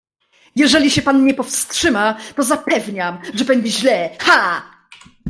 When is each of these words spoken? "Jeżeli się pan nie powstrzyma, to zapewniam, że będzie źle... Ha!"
"Jeżeli 0.55 0.91
się 0.91 1.01
pan 1.01 1.25
nie 1.25 1.33
powstrzyma, 1.33 2.17
to 2.35 2.43
zapewniam, 2.43 3.21
że 3.33 3.45
będzie 3.45 3.71
źle... 3.71 4.09
Ha!" 4.19 4.61